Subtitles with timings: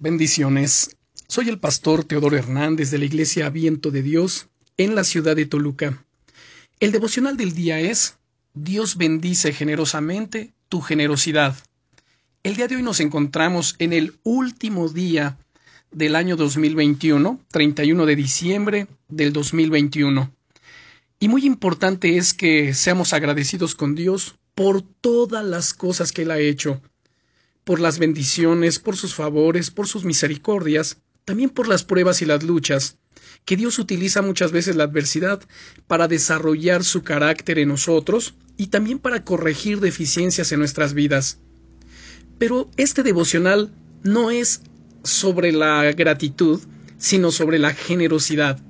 [0.00, 0.96] Bendiciones.
[1.26, 5.44] Soy el pastor Teodoro Hernández de la Iglesia Viento de Dios en la ciudad de
[5.44, 6.04] Toluca.
[6.78, 8.16] El devocional del día es
[8.54, 11.56] Dios bendice generosamente tu generosidad.
[12.44, 15.36] El día de hoy nos encontramos en el último día
[15.90, 20.32] del año 2021, 31 de diciembre del 2021.
[21.18, 26.30] Y muy importante es que seamos agradecidos con Dios por todas las cosas que Él
[26.30, 26.80] ha hecho
[27.68, 32.42] por las bendiciones, por sus favores, por sus misericordias, también por las pruebas y las
[32.42, 32.96] luchas,
[33.44, 35.42] que Dios utiliza muchas veces la adversidad
[35.86, 41.40] para desarrollar su carácter en nosotros y también para corregir deficiencias en nuestras vidas.
[42.38, 43.70] Pero este devocional
[44.02, 44.62] no es
[45.04, 46.62] sobre la gratitud,
[46.96, 48.62] sino sobre la generosidad.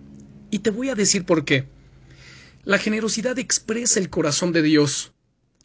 [0.51, 1.69] Y te voy a decir por qué.
[2.65, 5.13] La generosidad expresa el corazón de Dios,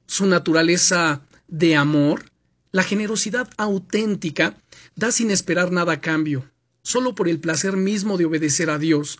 [0.06, 2.26] su naturaleza de amor,
[2.74, 4.58] la generosidad auténtica
[4.96, 6.52] da sin esperar nada a cambio,
[6.82, 9.20] solo por el placer mismo de obedecer a Dios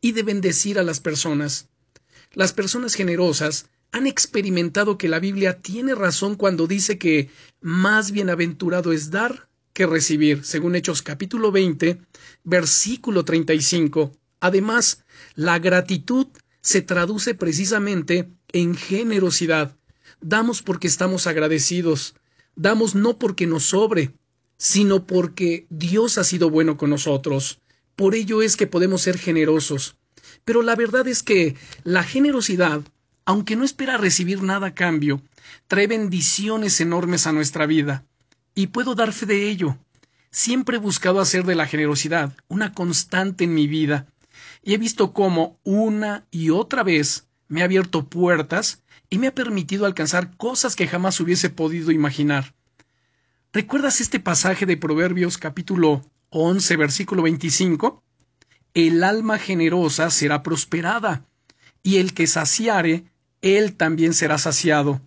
[0.00, 1.68] y de bendecir a las personas.
[2.32, 7.28] Las personas generosas han experimentado que la Biblia tiene razón cuando dice que
[7.60, 12.00] más bienaventurado es dar que recibir, según Hechos capítulo 20,
[12.44, 14.12] versículo 35.
[14.38, 16.28] Además, la gratitud
[16.60, 19.76] se traduce precisamente en generosidad.
[20.20, 22.14] Damos porque estamos agradecidos,
[22.56, 24.14] damos no porque nos sobre,
[24.56, 27.60] sino porque Dios ha sido bueno con nosotros.
[27.96, 29.96] Por ello es que podemos ser generosos.
[30.44, 32.82] Pero la verdad es que la generosidad,
[33.24, 35.22] aunque no espera recibir nada a cambio,
[35.66, 38.04] trae bendiciones enormes a nuestra vida.
[38.54, 39.78] Y puedo dar fe de ello.
[40.30, 44.06] Siempre he buscado hacer de la generosidad una constante en mi vida,
[44.62, 49.34] y he visto cómo una y otra vez me ha abierto puertas y me ha
[49.34, 52.54] permitido alcanzar cosas que jamás hubiese podido imaginar.
[53.52, 58.02] ¿Recuerdas este pasaje de Proverbios capítulo 11 versículo 25?
[58.72, 61.26] El alma generosa será prosperada,
[61.82, 63.04] y el que saciare,
[63.42, 65.02] él también será saciado.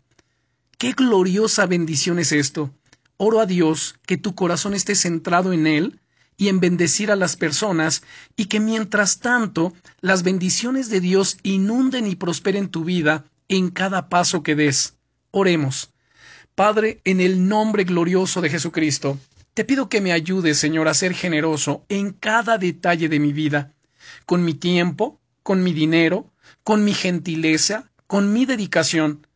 [0.78, 2.70] Qué gloriosa bendición es esto.
[3.18, 6.00] Oro a Dios que tu corazón esté centrado en Él
[6.38, 8.04] y en bendecir a las personas,
[8.36, 14.10] y que mientras tanto las bendiciones de Dios inunden y prosperen tu vida en cada
[14.10, 14.96] paso que des.
[15.32, 15.92] Oremos.
[16.56, 19.20] Padre, en el nombre glorioso de Jesucristo,
[19.54, 23.74] te pido que me ayudes, Señor, a ser generoso en cada detalle de mi vida,
[24.26, 26.32] con mi tiempo, con mi dinero,
[26.64, 29.28] con mi gentileza, con mi dedicación,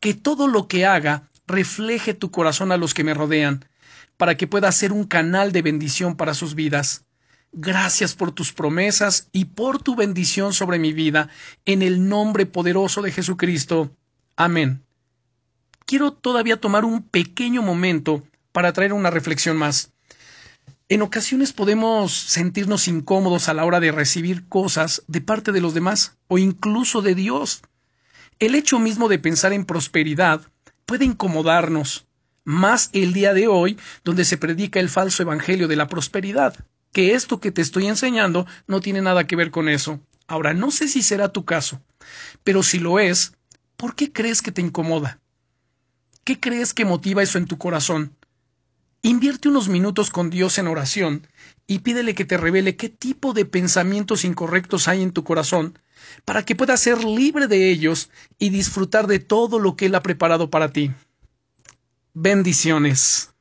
[0.00, 3.64] que todo lo que haga refleje tu corazón a los que me rodean,
[4.16, 7.04] para que pueda ser un canal de bendición para sus vidas.
[7.52, 11.28] Gracias por tus promesas y por tu bendición sobre mi vida,
[11.64, 13.90] en el nombre poderoso de Jesucristo.
[14.36, 14.82] Amén.
[15.86, 19.92] Quiero todavía tomar un pequeño momento para traer una reflexión más.
[20.88, 25.74] En ocasiones podemos sentirnos incómodos a la hora de recibir cosas de parte de los
[25.74, 27.62] demás o incluso de Dios.
[28.38, 30.42] El hecho mismo de pensar en prosperidad
[30.86, 32.06] puede incomodarnos,
[32.44, 36.54] más el día de hoy, donde se predica el falso evangelio de la prosperidad
[36.94, 40.00] que esto que te estoy enseñando no tiene nada que ver con eso.
[40.28, 41.82] Ahora, no sé si será tu caso,
[42.44, 43.32] pero si lo es,
[43.76, 45.18] ¿por qué crees que te incomoda?
[46.22, 48.16] ¿Qué crees que motiva eso en tu corazón?
[49.02, 51.26] Invierte unos minutos con Dios en oración
[51.66, 55.78] y pídele que te revele qué tipo de pensamientos incorrectos hay en tu corazón
[56.24, 60.02] para que puedas ser libre de ellos y disfrutar de todo lo que Él ha
[60.02, 60.92] preparado para ti.
[62.14, 63.33] Bendiciones.